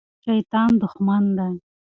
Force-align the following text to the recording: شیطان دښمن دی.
شیطان 0.23 0.71
دښمن 0.81 1.23
دی. 1.37 1.53